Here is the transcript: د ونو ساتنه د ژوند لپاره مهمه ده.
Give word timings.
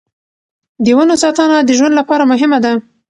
د 0.83 0.87
ونو 0.97 1.15
ساتنه 1.23 1.57
د 1.63 1.69
ژوند 1.77 1.93
لپاره 1.99 2.29
مهمه 2.31 2.59
ده. 2.63 2.71